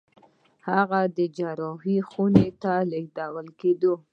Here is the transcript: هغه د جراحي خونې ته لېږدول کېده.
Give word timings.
هغه 0.69 0.99
د 1.17 1.19
جراحي 1.37 1.97
خونې 2.09 2.49
ته 2.61 2.73
لېږدول 2.91 3.47
کېده. 3.59 3.93